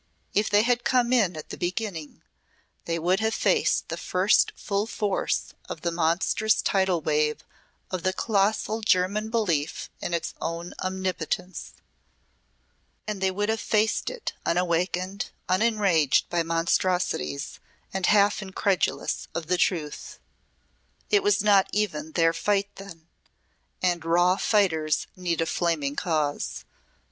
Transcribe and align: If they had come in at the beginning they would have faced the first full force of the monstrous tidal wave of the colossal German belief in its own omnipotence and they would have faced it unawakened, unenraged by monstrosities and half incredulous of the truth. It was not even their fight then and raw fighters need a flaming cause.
If 0.33 0.49
they 0.49 0.63
had 0.63 0.83
come 0.83 1.13
in 1.13 1.35
at 1.37 1.49
the 1.49 1.57
beginning 1.59 2.23
they 2.85 2.97
would 2.97 3.19
have 3.19 3.35
faced 3.35 3.89
the 3.89 3.97
first 3.97 4.51
full 4.55 4.87
force 4.87 5.53
of 5.69 5.81
the 5.81 5.91
monstrous 5.91 6.63
tidal 6.63 7.01
wave 7.01 7.43
of 7.91 8.01
the 8.01 8.11
colossal 8.11 8.81
German 8.81 9.29
belief 9.29 9.91
in 10.01 10.15
its 10.15 10.33
own 10.41 10.73
omnipotence 10.79 11.73
and 13.05 13.21
they 13.21 13.29
would 13.29 13.47
have 13.49 13.59
faced 13.61 14.09
it 14.09 14.33
unawakened, 14.43 15.29
unenraged 15.47 16.27
by 16.31 16.41
monstrosities 16.41 17.59
and 17.93 18.07
half 18.07 18.41
incredulous 18.41 19.27
of 19.35 19.45
the 19.45 19.57
truth. 19.57 20.17
It 21.11 21.21
was 21.21 21.43
not 21.43 21.69
even 21.73 22.13
their 22.13 22.33
fight 22.33 22.75
then 22.77 23.07
and 23.83 24.03
raw 24.03 24.37
fighters 24.37 25.05
need 25.15 25.41
a 25.41 25.45
flaming 25.45 25.95
cause. 25.95 26.65